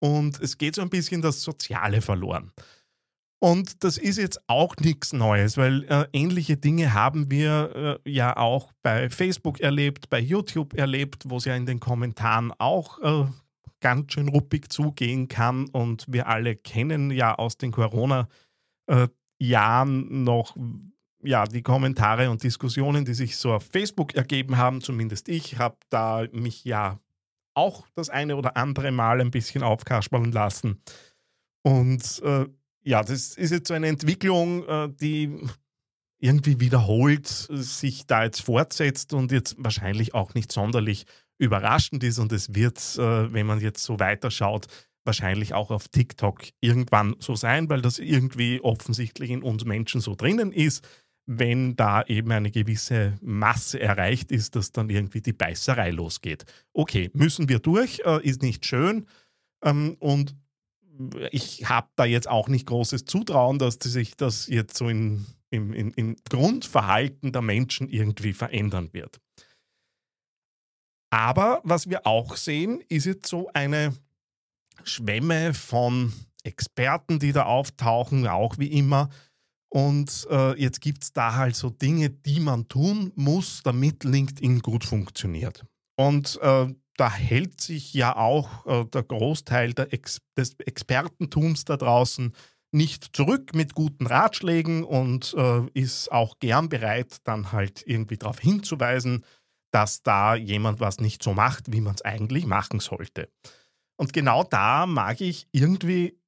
Und 0.00 0.40
es 0.40 0.58
geht 0.58 0.74
so 0.74 0.82
ein 0.82 0.90
bisschen 0.90 1.22
das 1.22 1.40
Soziale 1.42 2.00
verloren. 2.00 2.50
Und 3.38 3.84
das 3.84 3.96
ist 3.96 4.18
jetzt 4.18 4.40
auch 4.48 4.74
nichts 4.78 5.12
Neues, 5.12 5.56
weil 5.56 5.84
äh, 5.84 6.06
ähnliche 6.12 6.56
Dinge 6.56 6.92
haben 6.92 7.30
wir 7.30 8.00
äh, 8.04 8.10
ja 8.10 8.36
auch 8.36 8.72
bei 8.82 9.08
Facebook 9.08 9.60
erlebt, 9.60 10.10
bei 10.10 10.18
YouTube 10.18 10.74
erlebt, 10.74 11.30
wo 11.30 11.36
es 11.36 11.44
ja 11.44 11.54
in 11.54 11.66
den 11.66 11.78
Kommentaren 11.78 12.52
auch 12.58 12.98
äh, 13.02 13.30
ganz 13.78 14.14
schön 14.14 14.26
ruppig 14.26 14.68
zugehen 14.68 15.28
kann. 15.28 15.68
Und 15.68 16.06
wir 16.08 16.26
alle 16.26 16.56
kennen 16.56 17.12
ja 17.12 17.36
aus 17.36 17.56
den 17.56 17.70
Corona-Jahren 17.70 18.26
äh, 18.86 19.08
noch 19.94 20.56
ja, 21.22 21.44
die 21.44 21.62
Kommentare 21.62 22.30
und 22.30 22.42
Diskussionen, 22.42 23.04
die 23.04 23.14
sich 23.14 23.36
so 23.36 23.52
auf 23.52 23.64
Facebook 23.64 24.14
ergeben 24.14 24.56
haben. 24.56 24.80
Zumindest 24.80 25.28
ich 25.28 25.58
habe 25.58 25.76
da 25.90 26.24
mich 26.32 26.64
ja 26.64 27.00
auch 27.54 27.86
das 27.94 28.10
eine 28.10 28.36
oder 28.36 28.56
andere 28.56 28.92
Mal 28.92 29.20
ein 29.20 29.30
bisschen 29.30 29.62
aufkaspern 29.62 30.30
lassen. 30.30 30.82
Und 31.62 32.22
äh, 32.22 32.46
ja, 32.82 33.02
das 33.02 33.36
ist 33.36 33.50
jetzt 33.50 33.68
so 33.68 33.74
eine 33.74 33.88
Entwicklung, 33.88 34.66
äh, 34.68 34.88
die 34.88 35.36
irgendwie 36.18 36.60
wiederholt 36.60 37.26
sich 37.26 38.06
da 38.06 38.24
jetzt 38.24 38.40
fortsetzt 38.42 39.12
und 39.12 39.32
jetzt 39.32 39.56
wahrscheinlich 39.58 40.14
auch 40.14 40.34
nicht 40.34 40.52
sonderlich 40.52 41.06
überraschend 41.38 42.04
ist. 42.04 42.18
Und 42.18 42.32
es 42.32 42.54
wird, 42.54 42.78
äh, 42.98 43.32
wenn 43.32 43.46
man 43.46 43.60
jetzt 43.60 43.82
so 43.82 43.98
weiterschaut, 43.98 44.66
wahrscheinlich 45.06 45.54
auch 45.54 45.70
auf 45.70 45.88
TikTok 45.88 46.42
irgendwann 46.60 47.16
so 47.18 47.34
sein, 47.34 47.68
weil 47.68 47.82
das 47.82 47.98
irgendwie 47.98 48.60
offensichtlich 48.60 49.30
in 49.30 49.42
uns 49.42 49.64
Menschen 49.64 50.00
so 50.00 50.14
drinnen 50.14 50.52
ist, 50.52 50.86
wenn 51.26 51.74
da 51.76 52.02
eben 52.02 52.30
eine 52.30 52.50
gewisse 52.50 53.18
Masse 53.20 53.80
erreicht 53.80 54.30
ist, 54.30 54.54
dass 54.54 54.72
dann 54.72 54.90
irgendwie 54.90 55.20
die 55.20 55.32
Beißerei 55.32 55.90
losgeht. 55.90 56.44
Okay, 56.72 57.10
müssen 57.14 57.48
wir 57.48 57.58
durch, 57.58 58.00
äh, 58.04 58.24
ist 58.24 58.42
nicht 58.42 58.64
schön. 58.64 59.06
Ähm, 59.62 59.96
und 59.98 60.36
ich 61.30 61.68
habe 61.68 61.88
da 61.96 62.04
jetzt 62.04 62.28
auch 62.28 62.48
nicht 62.48 62.66
großes 62.66 63.04
Zutrauen, 63.04 63.58
dass 63.58 63.74
sich 63.74 64.16
das 64.16 64.46
jetzt 64.46 64.76
so 64.76 64.88
in 64.88 65.26
im, 65.50 65.72
im, 65.72 65.92
im 65.94 66.16
Grundverhalten 66.28 67.32
der 67.32 67.42
Menschen 67.42 67.88
irgendwie 67.88 68.32
verändern 68.32 68.92
wird. 68.92 69.20
Aber 71.10 71.60
was 71.64 71.88
wir 71.88 72.06
auch 72.06 72.36
sehen, 72.36 72.82
ist 72.88 73.06
jetzt 73.06 73.28
so 73.28 73.48
eine 73.54 73.94
Schwemme 74.84 75.54
von 75.54 76.12
Experten, 76.42 77.18
die 77.18 77.32
da 77.32 77.44
auftauchen, 77.44 78.26
auch 78.26 78.58
wie 78.58 78.72
immer. 78.72 79.08
Und 79.68 80.26
äh, 80.30 80.58
jetzt 80.60 80.80
gibt 80.80 81.02
es 81.02 81.12
da 81.12 81.34
halt 81.34 81.56
so 81.56 81.70
Dinge, 81.70 82.10
die 82.10 82.40
man 82.40 82.68
tun 82.68 83.12
muss, 83.16 83.62
damit 83.62 84.04
LinkedIn 84.04 84.60
gut 84.60 84.84
funktioniert. 84.84 85.64
Und 85.96 86.38
äh, 86.40 86.72
da 86.96 87.12
hält 87.12 87.60
sich 87.60 87.92
ja 87.92 88.16
auch 88.16 88.66
äh, 88.66 88.84
der 88.86 89.02
Großteil 89.02 89.74
Ex 89.90 90.20
des 90.36 90.54
Expertentums 90.60 91.64
da 91.64 91.76
draußen 91.76 92.32
nicht 92.72 93.16
zurück 93.16 93.54
mit 93.54 93.74
guten 93.74 94.06
Ratschlägen 94.06 94.84
und 94.84 95.34
äh, 95.36 95.62
ist 95.72 96.10
auch 96.12 96.38
gern 96.38 96.68
bereit, 96.68 97.18
dann 97.24 97.52
halt 97.52 97.82
irgendwie 97.86 98.18
darauf 98.18 98.38
hinzuweisen, 98.38 99.24
dass 99.70 100.02
da 100.02 100.34
jemand 100.34 100.80
was 100.80 101.00
nicht 101.00 101.22
so 101.22 101.32
macht, 101.32 101.72
wie 101.72 101.80
man 101.80 101.94
es 101.94 102.02
eigentlich 102.02 102.46
machen 102.46 102.80
sollte. 102.80 103.28
Und 103.96 104.12
genau 104.12 104.44
da 104.44 104.86
mag 104.86 105.20
ich 105.20 105.48
irgendwie 105.52 106.18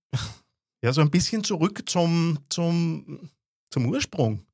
ja 0.83 0.93
so 0.93 1.01
ein 1.01 1.11
bisschen 1.11 1.45
zurück 1.45 1.89
zum, 1.89 2.39
zum, 2.49 3.31
zum 3.71 3.87
Ursprung. 3.87 4.45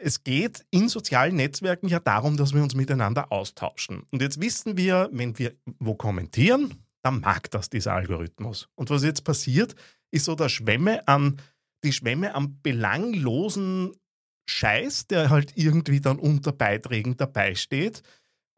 Es 0.00 0.22
geht 0.22 0.64
in 0.70 0.88
sozialen 0.88 1.36
Netzwerken 1.36 1.88
ja 1.88 1.98
darum, 1.98 2.36
dass 2.36 2.54
wir 2.54 2.62
uns 2.62 2.74
miteinander 2.74 3.32
austauschen. 3.32 4.04
Und 4.12 4.22
jetzt 4.22 4.40
wissen 4.40 4.76
wir, 4.76 5.08
wenn 5.12 5.38
wir 5.38 5.56
wo 5.80 5.94
kommentieren, 5.94 6.84
dann 7.02 7.20
mag 7.20 7.50
das 7.50 7.68
dieser 7.68 7.94
Algorithmus. 7.94 8.68
Und 8.76 8.90
was 8.90 9.02
jetzt 9.02 9.24
passiert, 9.24 9.74
ist 10.10 10.26
so 10.26 10.34
der 10.34 10.48
Schwemme 10.48 11.06
an, 11.08 11.40
die 11.84 11.92
Schwemme 11.92 12.34
an 12.34 12.60
belanglosen 12.62 13.92
Scheiß, 14.48 15.08
der 15.08 15.30
halt 15.30 15.56
irgendwie 15.56 16.00
dann 16.00 16.18
unter 16.18 16.52
Beiträgen 16.52 17.16
dabei 17.16 17.54
steht. 17.54 18.02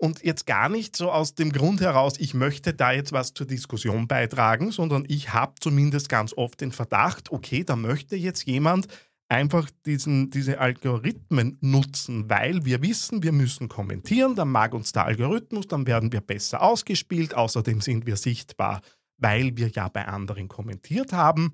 Und 0.00 0.24
jetzt 0.24 0.46
gar 0.46 0.70
nicht 0.70 0.96
so 0.96 1.12
aus 1.12 1.34
dem 1.34 1.52
Grund 1.52 1.82
heraus, 1.82 2.14
ich 2.18 2.32
möchte 2.32 2.72
da 2.72 2.90
jetzt 2.90 3.12
was 3.12 3.34
zur 3.34 3.46
Diskussion 3.46 4.08
beitragen, 4.08 4.72
sondern 4.72 5.04
ich 5.06 5.34
habe 5.34 5.52
zumindest 5.60 6.08
ganz 6.08 6.32
oft 6.32 6.62
den 6.62 6.72
Verdacht, 6.72 7.30
okay, 7.30 7.64
da 7.64 7.76
möchte 7.76 8.16
jetzt 8.16 8.46
jemand 8.46 8.86
einfach 9.28 9.68
diesen, 9.84 10.30
diese 10.30 10.58
Algorithmen 10.58 11.58
nutzen, 11.60 12.30
weil 12.30 12.64
wir 12.64 12.80
wissen, 12.80 13.22
wir 13.22 13.32
müssen 13.32 13.68
kommentieren, 13.68 14.34
dann 14.36 14.48
mag 14.48 14.72
uns 14.72 14.92
der 14.92 15.04
Algorithmus, 15.04 15.66
dann 15.66 15.86
werden 15.86 16.10
wir 16.12 16.22
besser 16.22 16.62
ausgespielt, 16.62 17.34
außerdem 17.34 17.82
sind 17.82 18.06
wir 18.06 18.16
sichtbar, 18.16 18.80
weil 19.18 19.58
wir 19.58 19.68
ja 19.68 19.88
bei 19.88 20.08
anderen 20.08 20.48
kommentiert 20.48 21.12
haben. 21.12 21.52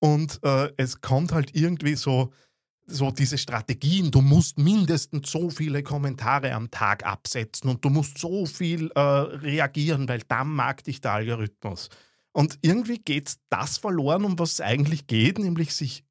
Und 0.00 0.40
äh, 0.42 0.72
es 0.76 1.00
kommt 1.02 1.30
halt 1.30 1.54
irgendwie 1.54 1.94
so, 1.94 2.32
so 2.86 3.10
diese 3.10 3.38
Strategien, 3.38 4.10
du 4.10 4.20
musst 4.20 4.58
mindestens 4.58 5.30
so 5.30 5.50
viele 5.50 5.82
Kommentare 5.82 6.52
am 6.52 6.70
Tag 6.70 7.04
absetzen 7.04 7.68
und 7.68 7.84
du 7.84 7.90
musst 7.90 8.18
so 8.18 8.46
viel 8.46 8.90
äh, 8.94 9.00
reagieren, 9.00 10.08
weil 10.08 10.22
dann 10.28 10.48
mag 10.48 10.84
dich 10.84 11.00
der 11.00 11.12
Algorithmus. 11.12 11.88
Und 12.32 12.58
irgendwie 12.62 12.98
geht 12.98 13.34
das 13.48 13.78
verloren, 13.78 14.24
um 14.24 14.38
was 14.38 14.54
es 14.54 14.60
eigentlich 14.60 15.06
geht, 15.06 15.38
nämlich 15.38 15.74
sich, 15.74 16.04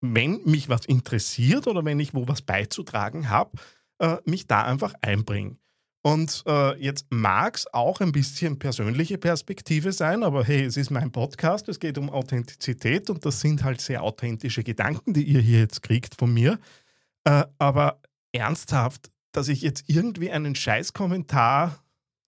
wenn 0.00 0.42
mich 0.44 0.68
was 0.68 0.86
interessiert 0.86 1.66
oder 1.66 1.84
wenn 1.84 2.00
ich 2.00 2.14
wo 2.14 2.26
was 2.26 2.42
beizutragen 2.42 3.28
habe, 3.28 3.52
äh, 3.98 4.16
mich 4.24 4.46
da 4.46 4.64
einfach 4.64 4.94
einbringen. 5.02 5.58
Und 6.02 6.42
äh, 6.46 6.82
jetzt 6.82 7.06
mag 7.10 7.56
es 7.56 7.72
auch 7.74 8.00
ein 8.00 8.12
bisschen 8.12 8.58
persönliche 8.58 9.18
Perspektive 9.18 9.92
sein, 9.92 10.22
aber 10.22 10.44
hey, 10.44 10.64
es 10.64 10.78
ist 10.78 10.90
mein 10.90 11.12
Podcast, 11.12 11.68
es 11.68 11.78
geht 11.78 11.98
um 11.98 12.08
Authentizität 12.08 13.10
und 13.10 13.26
das 13.26 13.40
sind 13.40 13.64
halt 13.64 13.82
sehr 13.82 14.02
authentische 14.02 14.64
Gedanken, 14.64 15.12
die 15.12 15.24
ihr 15.24 15.40
hier 15.40 15.58
jetzt 15.58 15.82
kriegt 15.82 16.14
von 16.18 16.32
mir. 16.32 16.58
Äh, 17.24 17.44
aber 17.58 18.00
ernsthaft, 18.32 19.10
dass 19.32 19.48
ich 19.48 19.60
jetzt 19.60 19.84
irgendwie 19.88 20.30
einen 20.30 20.54
Scheißkommentar 20.54 21.84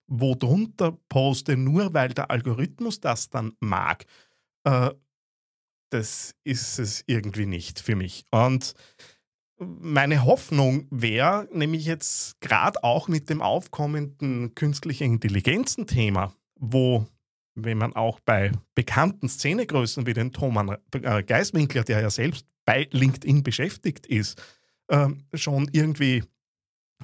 wo 0.07 0.35
drunter 0.35 0.97
poste, 1.09 1.57
nur 1.57 1.93
weil 1.93 2.09
der 2.09 2.29
Algorithmus 2.29 2.99
das 2.99 3.29
dann 3.29 3.53
mag, 3.59 4.05
äh, 4.63 4.91
das 5.89 6.35
ist 6.43 6.79
es 6.79 7.03
irgendwie 7.07 7.45
nicht 7.45 7.79
für 7.79 7.95
mich. 7.95 8.25
Und 8.31 8.73
meine 9.63 10.25
Hoffnung 10.25 10.87
wäre 10.89 11.47
nämlich 11.51 11.85
jetzt 11.85 12.39
gerade 12.41 12.83
auch 12.83 13.07
mit 13.07 13.29
dem 13.29 13.41
aufkommenden 13.41 14.55
künstlichen 14.55 15.13
Intelligenzen-Thema, 15.13 16.33
wo, 16.55 17.05
wenn 17.55 17.77
man 17.77 17.95
auch 17.95 18.19
bei 18.19 18.51
bekannten 18.75 19.29
Szenegrößen 19.29 20.05
wie 20.05 20.13
den 20.13 20.31
Thomas 20.31 20.77
äh, 20.93 21.23
Geiswinkler, 21.23 21.83
der 21.83 22.01
ja 22.01 22.09
selbst 22.09 22.45
bei 22.65 22.87
LinkedIn 22.91 23.43
beschäftigt 23.43 24.07
ist, 24.07 24.41
äh, 24.87 25.09
schon 25.33 25.69
irgendwie 25.71 26.23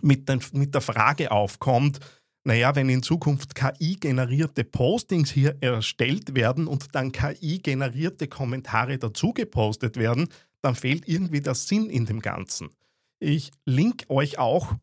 mit, 0.02 0.30
den, 0.30 0.42
mit 0.54 0.74
der 0.74 0.82
Frage 0.82 1.32
aufkommt, 1.32 2.00
naja, 2.46 2.74
wenn 2.76 2.90
in 2.90 3.04
Zukunft 3.04 3.54
KI-generierte 3.54 4.64
Postings 4.64 5.30
hier 5.30 5.58
erstellt 5.62 6.36
werden 6.36 6.68
und 6.68 6.96
dann 6.96 7.12
KI-generierte 7.12 8.28
Kommentare 8.28 8.98
dazu 8.98 9.34
gepostet 9.34 9.98
werden, 9.98 10.30
dann 10.62 10.76
fehlt 10.76 11.08
irgendwie 11.08 11.42
der 11.42 11.56
Sinn 11.56 11.90
in 11.90 12.06
dem 12.06 12.22
Ganzen. 12.22 12.70
Ich 13.20 13.52
link 13.66 14.06
euch 14.10 14.38
auch 14.38 14.74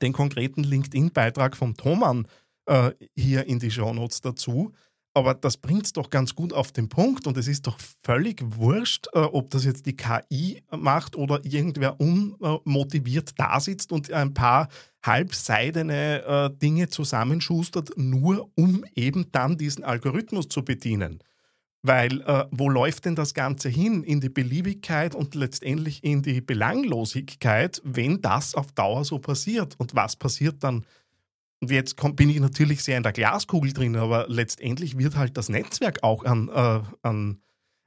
den 0.00 0.12
konkreten 0.12 0.62
LinkedIn-Beitrag 0.62 1.56
vom 1.56 1.76
Thoman 1.76 2.26
äh, 2.66 2.92
hier 3.16 3.46
in 3.46 3.58
die 3.58 3.70
Shownotes 3.70 4.20
dazu. 4.20 4.72
Aber 5.12 5.34
das 5.34 5.56
bringt 5.56 5.86
es 5.86 5.92
doch 5.92 6.08
ganz 6.08 6.36
gut 6.36 6.52
auf 6.52 6.70
den 6.70 6.88
Punkt 6.88 7.26
und 7.26 7.36
es 7.36 7.48
ist 7.48 7.66
doch 7.66 7.78
völlig 8.04 8.42
wurscht, 8.56 9.08
äh, 9.12 9.18
ob 9.18 9.50
das 9.50 9.64
jetzt 9.64 9.86
die 9.86 9.96
KI 9.96 10.62
macht 10.70 11.16
oder 11.16 11.44
irgendwer 11.44 12.00
unmotiviert 12.00 13.32
da 13.36 13.58
sitzt 13.58 13.90
und 13.90 14.12
ein 14.12 14.34
paar 14.34 14.68
halbseidene 15.04 16.22
äh, 16.22 16.56
Dinge 16.56 16.88
zusammenschustert, 16.88 17.90
nur 17.96 18.50
um 18.54 18.84
eben 18.94 19.32
dann 19.32 19.58
diesen 19.58 19.82
Algorithmus 19.82 20.48
zu 20.48 20.64
bedienen. 20.64 21.18
Weil 21.82 22.20
äh, 22.22 22.44
wo 22.50 22.68
läuft 22.68 23.06
denn 23.06 23.14
das 23.14 23.32
Ganze 23.32 23.68
hin? 23.70 24.02
In 24.02 24.20
die 24.20 24.28
Beliebigkeit 24.28 25.14
und 25.14 25.34
letztendlich 25.34 26.04
in 26.04 26.22
die 26.22 26.40
Belanglosigkeit, 26.40 27.80
wenn 27.84 28.20
das 28.20 28.54
auf 28.54 28.72
Dauer 28.72 29.04
so 29.04 29.18
passiert. 29.18 29.76
Und 29.78 29.94
was 29.94 30.16
passiert 30.16 30.62
dann? 30.62 30.84
Und 31.60 31.70
jetzt 31.70 31.96
komm, 31.96 32.16
bin 32.16 32.30
ich 32.30 32.40
natürlich 32.40 32.82
sehr 32.82 32.96
in 32.96 33.02
der 33.02 33.12
Glaskugel 33.12 33.72
drin, 33.72 33.96
aber 33.96 34.26
letztendlich 34.28 34.98
wird 34.98 35.16
halt 35.16 35.36
das 35.36 35.48
Netzwerk 35.48 36.02
auch 36.02 36.24
an, 36.24 36.48
äh, 36.48 36.80
an, 37.02 37.40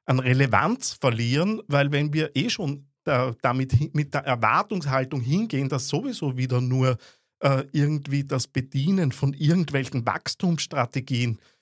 an 0.05 0.19
Relevanz 0.19 0.93
verlieren, 0.93 1.61
weil 1.67 1.91
wenn 1.91 2.13
wir 2.13 2.35
eh 2.35 2.49
schon 2.49 2.87
da, 3.03 3.35
damit 3.41 3.93
mit 3.93 4.13
der 4.13 4.25
Erwartungshaltung 4.25 5.21
hingehen, 5.21 5.69
dass 5.69 5.87
sowieso 5.87 6.37
wieder 6.37 6.61
nur 6.61 6.97
äh, 7.39 7.63
irgendwie 7.71 8.23
das 8.23 8.47
Bedienen 8.47 9.11
von 9.11 9.33
irgendwelchen 9.33 10.05
Wachstumsstrategien 10.05 11.37
äh, 11.37 11.52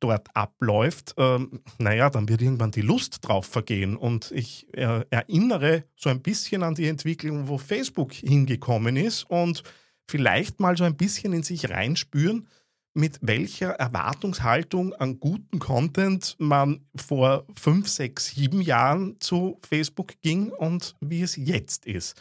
dort 0.00 0.28
abläuft, 0.34 1.14
ähm, 1.16 1.60
naja, 1.78 2.10
dann 2.10 2.28
wird 2.28 2.42
irgendwann 2.42 2.72
die 2.72 2.82
Lust 2.82 3.26
drauf 3.26 3.46
vergehen. 3.46 3.96
Und 3.96 4.30
ich 4.32 4.66
äh, 4.74 5.04
erinnere 5.10 5.84
so 5.96 6.10
ein 6.10 6.20
bisschen 6.20 6.62
an 6.62 6.74
die 6.74 6.88
Entwicklung, 6.88 7.48
wo 7.48 7.58
Facebook 7.58 8.12
hingekommen 8.12 8.96
ist 8.96 9.24
und 9.24 9.62
vielleicht 10.06 10.60
mal 10.60 10.76
so 10.76 10.84
ein 10.84 10.96
bisschen 10.96 11.32
in 11.32 11.42
sich 11.42 11.70
reinspüren, 11.70 12.48
mit 12.94 13.18
welcher 13.22 13.70
Erwartungshaltung 13.70 14.92
an 14.94 15.18
guten 15.18 15.58
Content 15.58 16.36
man 16.38 16.84
vor 16.94 17.46
fünf, 17.58 17.88
sechs, 17.88 18.34
sieben 18.34 18.60
Jahren 18.60 19.18
zu 19.20 19.58
Facebook 19.66 20.20
ging 20.20 20.50
und 20.50 20.94
wie 21.00 21.22
es 21.22 21.36
jetzt 21.36 21.86
ist. 21.86 22.20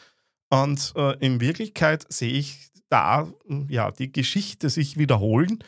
Und 0.49 0.93
äh, 0.95 1.17
in 1.19 1.41
Wirklichkeit 1.41 2.05
sehe 2.09 2.31
ich 2.31 2.71
da 2.89 3.31
ja 3.69 3.91
die 3.91 4.11
Geschichte 4.11 4.69
sich 4.69 4.97
wiederholen 4.97 5.59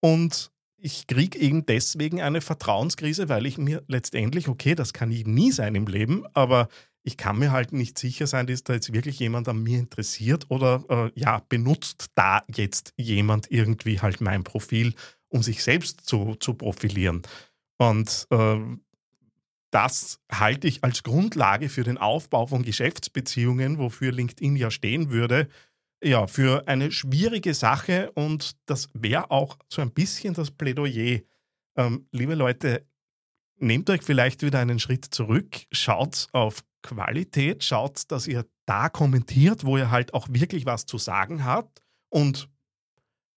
und 0.00 0.50
ich 0.80 1.06
kriege 1.06 1.38
eben 1.38 1.66
deswegen 1.66 2.22
eine 2.22 2.40
Vertrauenskrise, 2.40 3.28
weil 3.28 3.46
ich 3.46 3.58
mir 3.58 3.82
letztendlich, 3.88 4.48
okay, 4.48 4.74
das 4.74 4.92
kann 4.92 5.10
ich 5.10 5.26
nie 5.26 5.50
sein 5.50 5.74
im 5.74 5.86
Leben, 5.86 6.24
aber 6.34 6.68
ich 7.02 7.16
kann 7.16 7.38
mir 7.38 7.52
halt 7.52 7.72
nicht 7.72 7.98
sicher 7.98 8.26
sein, 8.26 8.46
dass 8.46 8.64
da 8.64 8.74
jetzt 8.74 8.92
wirklich 8.92 9.18
jemand 9.18 9.48
an 9.48 9.62
mir 9.62 9.78
interessiert 9.78 10.46
oder 10.50 10.84
äh, 10.88 11.10
ja, 11.18 11.42
benutzt 11.48 12.10
da 12.14 12.42
jetzt 12.54 12.92
jemand 12.96 13.50
irgendwie 13.50 14.00
halt 14.00 14.20
mein 14.20 14.44
Profil, 14.44 14.94
um 15.28 15.42
sich 15.42 15.62
selbst 15.62 16.06
zu, 16.06 16.36
zu 16.36 16.54
profilieren. 16.54 17.22
Und 17.78 18.26
äh, 18.30 18.58
das 19.70 20.20
halte 20.30 20.66
ich 20.66 20.84
als 20.84 21.02
Grundlage 21.02 21.68
für 21.68 21.82
den 21.82 21.98
Aufbau 21.98 22.46
von 22.46 22.62
Geschäftsbeziehungen, 22.62 23.78
wofür 23.78 24.12
LinkedIn 24.12 24.56
ja 24.56 24.70
stehen 24.70 25.10
würde, 25.10 25.48
ja, 26.02 26.26
für 26.26 26.66
eine 26.68 26.92
schwierige 26.92 27.54
Sache 27.54 28.10
und 28.12 28.52
das 28.66 28.88
wäre 28.94 29.30
auch 29.30 29.58
so 29.68 29.82
ein 29.82 29.92
bisschen 29.92 30.34
das 30.34 30.50
Plädoyer. 30.50 31.20
Ähm, 31.76 32.06
liebe 32.12 32.34
Leute, 32.34 32.86
nehmt 33.56 33.90
euch 33.90 34.02
vielleicht 34.02 34.42
wieder 34.42 34.60
einen 34.60 34.78
Schritt 34.78 35.04
zurück, 35.06 35.56
schaut 35.72 36.28
auf 36.32 36.64
Qualität, 36.82 37.64
schaut, 37.64 38.10
dass 38.10 38.26
ihr 38.26 38.46
da 38.66 38.88
kommentiert, 38.88 39.64
wo 39.64 39.76
ihr 39.76 39.90
halt 39.90 40.14
auch 40.14 40.28
wirklich 40.30 40.66
was 40.66 40.86
zu 40.86 40.98
sagen 40.98 41.44
habt 41.44 41.82
und 42.10 42.48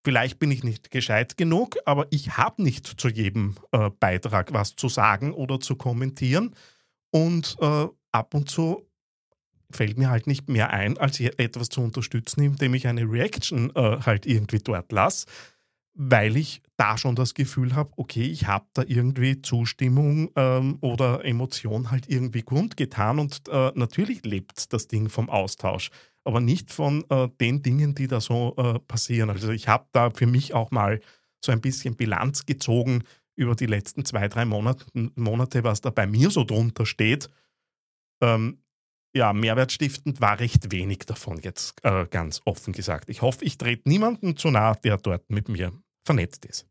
vielleicht 0.04 0.40
bin 0.40 0.52
ich 0.52 0.64
nicht 0.64 0.92
gescheit 0.92 1.38
genug, 1.38 1.78
aber 1.86 2.08
ich 2.12 2.38
habe 2.38 2.62
nicht 2.62 2.86
zu 2.86 3.08
jedem 3.08 3.56
äh, 3.72 3.90
Beitrag 3.90 4.54
was 4.54 4.76
zu 4.76 4.90
sagen 4.90 5.34
oder 5.34 5.60
zu 5.60 5.76
kommentieren 5.76 6.56
und 7.12 7.58
äh, 7.60 7.88
ab 8.12 8.34
und 8.34 8.50
zu 8.50 8.88
fällt 9.74 9.98
mir 9.98 10.10
halt 10.10 10.28
nicht 10.28 10.50
mehr 10.50 10.72
ein, 10.72 10.98
als 10.98 11.20
etwas 11.20 11.70
zu 11.70 11.82
unterstützen, 11.82 12.42
indem 12.42 12.74
ich 12.74 12.88
eine 12.88 13.10
Reaction 13.10 13.72
äh, 13.76 14.00
halt 14.06 14.26
irgendwie 14.26 14.60
dort 14.60 14.92
lasse, 14.92 15.26
weil 15.94 16.38
ich 16.38 16.62
da 16.78 16.98
schon 16.98 17.16
das 17.16 17.34
Gefühl 17.34 17.76
habe, 17.76 17.92
okay, 17.98 18.24
ich 18.24 18.48
habe 18.48 18.66
da 18.74 18.84
irgendwie 18.86 19.42
Zustimmung 19.42 20.32
ähm, 20.36 20.78
oder 20.82 21.26
Emotion 21.26 21.92
halt 21.92 22.08
irgendwie 22.08 22.42
kundgetan 22.42 23.20
und 23.20 23.48
äh, 23.50 23.72
natürlich 23.76 24.26
lebt 24.26 24.72
das 24.74 24.88
Ding 24.88 25.10
vom 25.10 25.30
Austausch, 25.30 25.90
aber 26.24 26.40
nicht 26.40 26.72
von 26.72 27.04
äh, 27.10 27.28
den 27.40 27.62
Dingen, 27.62 27.94
die 27.96 28.08
da 28.08 28.22
so 28.22 28.56
äh, 28.58 28.80
passieren. 28.80 29.30
Also 29.30 29.52
ich 29.52 29.68
habe 29.68 29.86
da 29.92 30.10
für 30.10 30.28
mich 30.28 30.54
auch 30.54 30.72
mal 30.72 31.02
so 31.44 31.52
ein 31.52 31.62
bisschen 31.62 31.96
Bilanz 31.96 32.46
gezogen 32.46 33.04
über 33.36 33.56
die 33.56 33.66
letzten 33.66 34.06
zwei, 34.06 34.28
drei 34.28 34.46
Monate, 34.46 34.86
Monate 35.16 35.64
was 35.64 35.82
da 35.82 35.90
bei 35.90 36.08
mir 36.08 36.30
so 36.30 36.44
drunter 36.44 36.86
steht. 36.86 37.30
Ähm, 38.22 38.60
ja, 39.14 39.34
mehrwertstiftend 39.34 40.22
war 40.22 40.40
recht 40.40 40.72
wenig 40.72 41.00
davon 41.00 41.40
jetzt 41.40 41.84
äh, 41.84 42.06
ganz 42.08 42.42
offen 42.46 42.74
gesagt. 42.74 43.10
Ich 43.10 43.22
hoffe, 43.22 43.44
ich 43.44 43.58
trete 43.58 43.88
niemanden 43.88 44.38
zu 44.38 44.50
nahe, 44.50 44.78
der 44.84 44.98
dort 44.98 45.30
mit 45.30 45.50
mir 45.50 45.72
vernetzt 46.06 46.46
ist. 46.46 46.68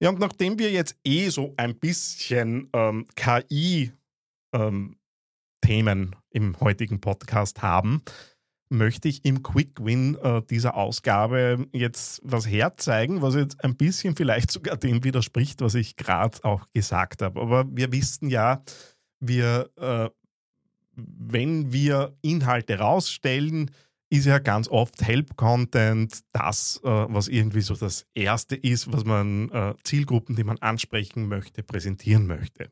Ja, 0.00 0.10
und 0.10 0.18
nachdem 0.18 0.58
wir 0.58 0.70
jetzt 0.70 0.96
eh 1.04 1.28
so 1.28 1.54
ein 1.56 1.78
bisschen 1.78 2.68
ähm, 2.72 3.06
KI-Themen 3.16 3.94
ähm, 5.62 6.14
im 6.30 6.60
heutigen 6.60 7.00
Podcast 7.00 7.62
haben, 7.62 8.02
möchte 8.76 9.08
ich 9.08 9.24
im 9.24 9.42
Quick 9.42 9.84
Win 9.84 10.16
äh, 10.16 10.42
dieser 10.42 10.76
Ausgabe 10.76 11.66
jetzt 11.72 12.20
was 12.24 12.48
herzeigen, 12.48 13.22
was 13.22 13.34
jetzt 13.34 13.62
ein 13.64 13.76
bisschen 13.76 14.16
vielleicht 14.16 14.50
sogar 14.50 14.76
dem 14.76 15.04
widerspricht, 15.04 15.60
was 15.60 15.74
ich 15.74 15.96
gerade 15.96 16.42
auch 16.44 16.66
gesagt 16.72 17.22
habe. 17.22 17.40
Aber 17.40 17.64
wir 17.70 17.92
wissen 17.92 18.28
ja, 18.30 18.62
wir, 19.20 19.70
äh, 19.76 20.10
wenn 20.94 21.72
wir 21.72 22.16
Inhalte 22.22 22.78
rausstellen, 22.78 23.70
ist 24.10 24.26
ja 24.26 24.38
ganz 24.38 24.68
oft 24.68 25.02
Help-Content 25.02 26.20
das, 26.32 26.80
äh, 26.84 26.88
was 26.88 27.28
irgendwie 27.28 27.62
so 27.62 27.74
das 27.74 28.06
Erste 28.14 28.54
ist, 28.54 28.92
was 28.92 29.04
man 29.04 29.50
äh, 29.50 29.74
Zielgruppen, 29.82 30.36
die 30.36 30.44
man 30.44 30.58
ansprechen 30.58 31.26
möchte, 31.26 31.62
präsentieren 31.62 32.26
möchte. 32.26 32.70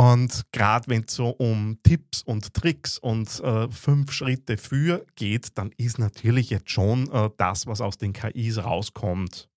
Und 0.00 0.44
gerade 0.52 0.86
wenn 0.86 1.02
es 1.02 1.14
so 1.16 1.30
um 1.30 1.80
Tipps 1.82 2.22
und 2.22 2.54
Tricks 2.54 2.98
und 2.98 3.40
äh, 3.40 3.68
fünf 3.68 4.12
Schritte 4.12 4.56
für 4.56 5.04
geht, 5.16 5.58
dann 5.58 5.72
ist 5.76 5.98
natürlich 5.98 6.50
jetzt 6.50 6.70
schon 6.70 7.10
äh, 7.10 7.30
das, 7.36 7.66
was 7.66 7.80
aus 7.80 7.98
den 7.98 8.12
KIs 8.12 8.58
rauskommt, 8.58 9.48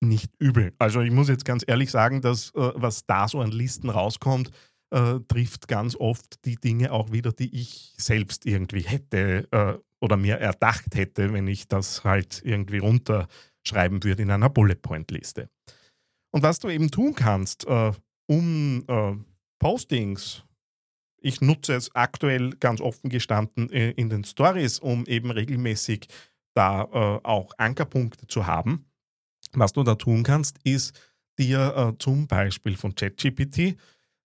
nicht 0.00 0.30
übel. 0.38 0.72
Also 0.78 1.00
ich 1.00 1.10
muss 1.10 1.28
jetzt 1.28 1.44
ganz 1.44 1.64
ehrlich 1.66 1.90
sagen, 1.90 2.20
dass 2.20 2.50
äh, 2.50 2.70
was 2.76 3.06
da 3.06 3.26
so 3.26 3.40
an 3.40 3.50
Listen 3.50 3.90
rauskommt, 3.90 4.52
äh, 4.90 5.18
trifft 5.26 5.66
ganz 5.66 5.96
oft 5.96 6.44
die 6.44 6.56
Dinge 6.56 6.92
auch 6.92 7.10
wieder, 7.10 7.32
die 7.32 7.52
ich 7.52 7.92
selbst 7.96 8.46
irgendwie 8.46 8.82
hätte 8.82 9.48
äh, 9.50 9.78
oder 10.00 10.16
mir 10.16 10.36
erdacht 10.36 10.94
hätte, 10.94 11.32
wenn 11.32 11.48
ich 11.48 11.66
das 11.66 12.04
halt 12.04 12.40
irgendwie 12.44 12.78
runterschreiben 12.78 14.04
würde 14.04 14.22
in 14.22 14.30
einer 14.30 14.48
Bullet 14.48 14.76
Point 14.76 15.10
Liste. 15.10 15.50
Und 16.30 16.44
was 16.44 16.60
du 16.60 16.68
eben 16.68 16.92
tun 16.92 17.16
kannst, 17.16 17.66
äh, 17.66 17.90
um 18.28 18.84
Postings. 19.60 20.42
Ich 21.22 21.40
nutze 21.40 21.74
es 21.74 21.94
aktuell 21.94 22.50
ganz 22.58 22.80
offen 22.80 23.10
gestanden 23.10 23.70
äh, 23.70 23.90
in 23.92 24.10
den 24.10 24.24
Stories, 24.24 24.80
um 24.80 25.06
eben 25.06 25.30
regelmäßig 25.30 26.08
da 26.54 26.82
äh, 26.82 27.20
auch 27.22 27.52
Ankerpunkte 27.58 28.26
zu 28.26 28.46
haben. 28.46 28.86
Was 29.52 29.72
du 29.72 29.84
da 29.84 29.94
tun 29.94 30.24
kannst, 30.24 30.58
ist 30.64 30.98
dir 31.38 31.74
äh, 31.76 31.98
zum 31.98 32.26
Beispiel 32.26 32.76
von 32.76 32.94
ChatGPT 32.94 33.76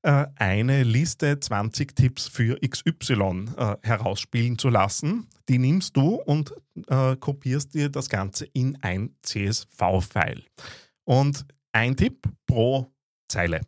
äh, 0.04 0.28
eine 0.36 0.84
Liste 0.84 1.40
20 1.40 1.96
Tipps 1.96 2.28
für 2.28 2.60
XY 2.60 3.46
äh, 3.58 3.76
herausspielen 3.84 4.58
zu 4.58 4.70
lassen. 4.70 5.28
Die 5.50 5.58
nimmst 5.58 5.98
du 5.98 6.16
und 6.16 6.54
äh, 6.88 7.16
kopierst 7.18 7.74
dir 7.74 7.90
das 7.90 8.10
Ganze 8.10 8.46
in 8.46 8.78
ein 8.82 9.16
CSV-File. 9.22 10.44
Und 11.04 11.46
ein 11.74 11.96
Tipp 11.98 12.28
pro 12.48 12.92
Zeile. 13.28 13.62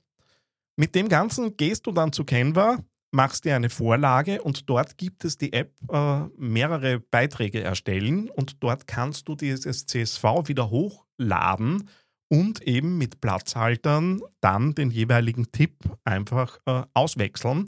Mit 0.80 0.94
dem 0.94 1.10
Ganzen 1.10 1.58
gehst 1.58 1.88
du 1.88 1.92
dann 1.92 2.14
zu 2.14 2.24
Canva, 2.24 2.78
machst 3.12 3.46
dir 3.46 3.56
eine 3.56 3.72
Vorlage 3.72 4.44
und 4.44 4.70
dort 4.70 4.96
gibt 4.96 5.26
es 5.26 5.36
die 5.36 5.52
App 5.52 5.74
äh, 5.92 6.20
mehrere 6.38 7.00
Beiträge 7.00 7.64
erstellen 7.64 8.30
und 8.30 8.64
dort 8.64 8.86
kannst 8.86 9.28
du 9.28 9.36
dieses 9.36 9.88
CSV 9.88 10.24
wieder 10.46 10.70
hochladen 10.70 11.90
und 12.30 12.62
eben 12.62 13.00
mit 13.00 13.22
Platzhaltern 13.22 14.22
dann 14.40 14.76
den 14.76 14.92
jeweiligen 14.92 15.52
Tipp 15.52 15.78
einfach 16.04 16.60
äh, 16.68 16.84
auswechseln, 16.94 17.66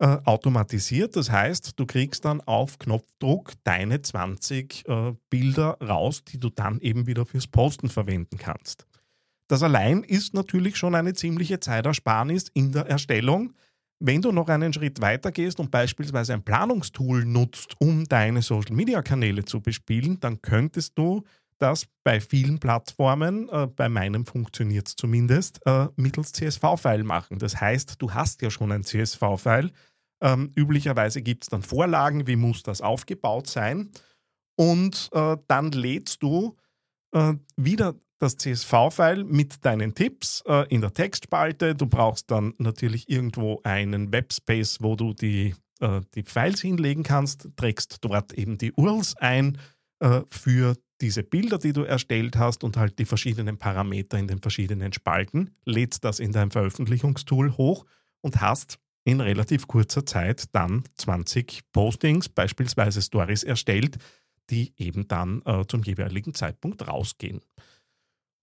äh, 0.00 0.18
automatisiert. 0.24 1.14
Das 1.14 1.30
heißt, 1.30 1.78
du 1.78 1.86
kriegst 1.86 2.24
dann 2.24 2.40
auf 2.40 2.80
Knopfdruck 2.80 3.52
deine 3.62 4.02
20 4.02 4.88
äh, 4.88 5.12
Bilder 5.28 5.78
raus, 5.80 6.24
die 6.24 6.40
du 6.40 6.50
dann 6.50 6.80
eben 6.80 7.06
wieder 7.06 7.26
fürs 7.26 7.46
Posten 7.46 7.88
verwenden 7.88 8.38
kannst. 8.38 8.88
Das 9.50 9.64
allein 9.64 10.04
ist 10.04 10.32
natürlich 10.32 10.76
schon 10.76 10.94
eine 10.94 11.12
ziemliche 11.12 11.58
Zeitersparnis 11.58 12.50
in 12.54 12.70
der 12.70 12.86
Erstellung. 12.86 13.52
Wenn 13.98 14.22
du 14.22 14.30
noch 14.30 14.48
einen 14.48 14.72
Schritt 14.72 15.00
weiter 15.00 15.32
gehst 15.32 15.58
und 15.58 15.72
beispielsweise 15.72 16.34
ein 16.34 16.44
Planungstool 16.44 17.24
nutzt, 17.24 17.74
um 17.80 18.04
deine 18.04 18.42
Social-Media-Kanäle 18.42 19.44
zu 19.44 19.60
bespielen, 19.60 20.20
dann 20.20 20.40
könntest 20.40 20.96
du 20.96 21.24
das 21.58 21.88
bei 22.04 22.20
vielen 22.20 22.60
Plattformen, 22.60 23.48
äh, 23.48 23.66
bei 23.66 23.88
meinem 23.88 24.24
funktioniert 24.24 24.86
es 24.86 24.94
zumindest, 24.94 25.58
äh, 25.66 25.88
mittels 25.96 26.30
CSV-File 26.30 27.02
machen. 27.02 27.40
Das 27.40 27.60
heißt, 27.60 28.00
du 28.00 28.14
hast 28.14 28.42
ja 28.42 28.50
schon 28.50 28.70
ein 28.70 28.84
CSV-File. 28.84 29.72
Ähm, 30.22 30.52
üblicherweise 30.54 31.22
gibt 31.22 31.42
es 31.42 31.48
dann 31.48 31.62
Vorlagen, 31.62 32.28
wie 32.28 32.36
muss 32.36 32.62
das 32.62 32.80
aufgebaut 32.80 33.48
sein. 33.48 33.90
Und 34.54 35.10
äh, 35.12 35.36
dann 35.48 35.72
lädst 35.72 36.22
du 36.22 36.56
äh, 37.12 37.34
wieder 37.56 37.96
das 38.20 38.36
CSV-File 38.36 39.24
mit 39.24 39.64
deinen 39.64 39.94
Tipps 39.94 40.44
äh, 40.46 40.68
in 40.68 40.82
der 40.82 40.92
Textspalte. 40.92 41.74
Du 41.74 41.86
brauchst 41.86 42.30
dann 42.30 42.54
natürlich 42.58 43.08
irgendwo 43.08 43.60
einen 43.64 44.12
Webspace, 44.12 44.78
wo 44.80 44.94
du 44.94 45.14
die, 45.14 45.54
äh, 45.80 46.02
die 46.14 46.22
Files 46.22 46.60
hinlegen 46.60 47.02
kannst, 47.02 47.48
trägst 47.56 47.96
dort 48.02 48.32
eben 48.34 48.58
die 48.58 48.72
URLs 48.72 49.16
ein 49.16 49.58
äh, 50.00 50.20
für 50.30 50.76
diese 51.00 51.22
Bilder, 51.22 51.58
die 51.58 51.72
du 51.72 51.82
erstellt 51.82 52.36
hast 52.36 52.62
und 52.62 52.76
halt 52.76 52.98
die 52.98 53.06
verschiedenen 53.06 53.56
Parameter 53.56 54.18
in 54.18 54.28
den 54.28 54.40
verschiedenen 54.40 54.92
Spalten, 54.92 55.56
lädst 55.64 56.04
das 56.04 56.20
in 56.20 56.30
dein 56.32 56.50
Veröffentlichungstool 56.50 57.56
hoch 57.56 57.86
und 58.20 58.42
hast 58.42 58.78
in 59.04 59.22
relativ 59.22 59.66
kurzer 59.66 60.04
Zeit 60.04 60.44
dann 60.52 60.84
20 60.96 61.72
Postings, 61.72 62.28
beispielsweise 62.28 63.00
Stories 63.00 63.44
erstellt, 63.44 63.96
die 64.50 64.74
eben 64.76 65.08
dann 65.08 65.40
äh, 65.46 65.64
zum 65.66 65.82
jeweiligen 65.82 66.34
Zeitpunkt 66.34 66.86
rausgehen. 66.86 67.40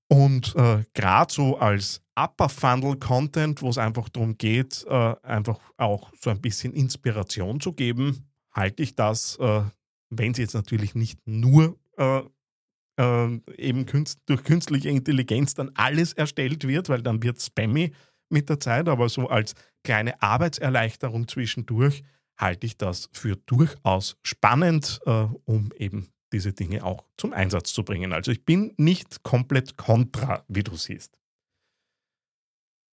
Und 0.10 0.56
äh, 0.56 0.84
gerade 0.93 1.34
so 1.34 1.58
als 1.58 2.02
Upper 2.15 2.50
Funnel 2.50 2.98
Content, 2.98 3.62
wo 3.62 3.70
es 3.70 3.78
einfach 3.78 4.10
darum 4.10 4.38
geht, 4.38 4.86
äh, 4.88 5.15
einfach 5.22 5.60
auch 5.78 6.12
so 6.20 6.30
ein 6.30 6.41
bisschen 6.41 6.74
Inspiration 6.74 7.60
zu 7.60 7.74
geben, 7.74 8.28
halte 8.52 8.84
ich 8.84 8.96
das, 8.96 9.38
äh, 9.39 9.62
wenn 10.10 10.32
es 10.32 10.38
jetzt 10.38 10.54
natürlich 10.54 10.96
nicht 10.96 11.20
nur 11.26 11.78
äh, 11.98 12.22
äh, 13.00 13.39
eben 13.58 13.86
künst 13.86 14.22
durch 14.26 14.43
künstliche 14.43 14.89
Intelligenz 14.89 15.54
dann 15.54 15.72
alles 15.76 16.13
erstellt 16.13 16.67
wird, 16.67 16.89
weil 16.89 17.02
dann 17.02 17.22
wird 17.22 17.41
spammy 17.41 17.93
mit 18.30 18.50
der 18.50 18.60
Zeit, 18.60 18.89
aber 18.89 19.10
so 19.10 19.28
als 19.28 19.54
kleine 19.84 20.22
Arbeitserleichterung 20.22 21.28
zwischendurch 21.28 22.04
halte 22.38 22.65
ich 22.65 22.78
das 22.78 23.10
für 23.13 23.36
durchaus 23.36 24.17
spannend, 24.24 25.00
äh, 25.06 25.28
um 25.46 25.72
eben 25.78 26.08
diese 26.32 26.54
Dinge 26.54 26.84
auch 26.84 27.08
zum 27.18 27.34
Einsatz 27.34 27.74
zu 27.74 27.84
bringen. 27.84 28.13
Also 28.13 28.32
ich 28.32 28.46
bin 28.46 28.74
nicht 28.78 29.24
komplett 29.24 29.78
kontra, 29.78 30.44
wie 30.48 30.63
du 30.63 30.76
siehst. 30.76 31.18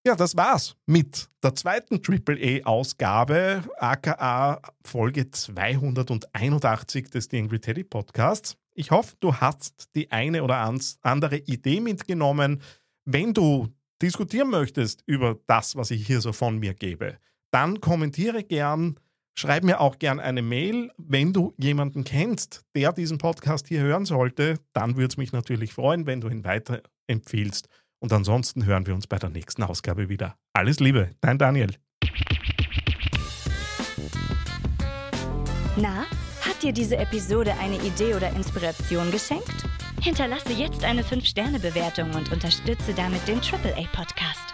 Ja, 0.07 0.15
das 0.15 0.37
war's 0.37 0.77
mit 0.85 1.31
der 1.43 1.55
zweiten 1.55 1.99
AAA-Ausgabe, 2.07 3.63
aka 3.79 4.61
Folge 4.85 5.31
281 5.31 7.09
des 7.09 7.29
The 7.31 7.39
Angry 7.39 7.59
Teddy 7.59 7.85
Podcasts. 7.85 8.59
Ich 8.75 8.91
hoffe, 8.91 9.17
du 9.21 9.35
hast 9.37 9.95
die 9.95 10.13
eine 10.13 10.43
oder 10.43 10.71
andere 11.01 11.39
Idee 11.39 11.81
mitgenommen. 11.81 12.61
Wenn 13.07 13.33
du 13.33 13.69
diskutieren 14.03 14.51
möchtest 14.51 15.03
über 15.07 15.39
das, 15.47 15.75
was 15.75 15.91
ich 15.91 16.07
hier 16.07 16.21
so 16.21 16.33
von 16.35 16.59
mir 16.59 16.75
gebe, 16.75 17.17
dann 17.51 17.81
kommentiere 17.81 18.45
gern 18.45 19.01
Schreib 19.37 19.65
mir 19.65 19.81
auch 19.81 19.99
gern 19.99 20.21
eine 20.21 20.43
Mail. 20.43 20.93
Wenn 20.97 21.33
du 21.33 21.55
jemanden 21.59 22.05
kennst, 22.05 22.63
der 22.77 22.93
diesen 22.93 23.19
Podcast 23.19 23.67
hier 23.67 23.81
hören 23.81 24.05
sollte, 24.05 24.61
dann 24.73 24.97
würde 24.97 25.09
es 25.09 25.17
mich 25.17 25.33
natürlich 25.33 25.73
freuen, 25.73 26.07
wenn 26.07 26.21
du 26.21 26.29
ihn 26.29 26.45
weiterempfiehlst. 26.45 27.69
Und 27.99 28.13
ansonsten 28.13 28.65
hören 28.65 28.87
wir 28.87 28.95
uns 28.95 29.09
bei 29.09 29.19
der 29.19 29.31
nächsten 29.31 29.65
Ausgabe 29.65 30.09
wieder. 30.09 30.37
Alles 30.53 30.79
Liebe, 30.79 31.11
dein 31.21 31.39
Daniel. 31.39 31.75
Na, 35.77 36.05
hat 36.43 36.63
dir 36.63 36.73
diese 36.73 36.97
Episode 36.97 37.55
eine 37.61 37.77
Idee 37.83 38.15
oder 38.15 38.31
Inspiration 38.37 39.11
geschenkt? 39.11 39.65
Hinterlasse 40.01 40.53
jetzt 40.53 40.85
eine 40.85 41.03
5-Sterne-Bewertung 41.03 42.15
und 42.15 42.31
unterstütze 42.31 42.95
damit 42.95 43.27
den 43.27 43.39
AAA-Podcast. 43.39 44.54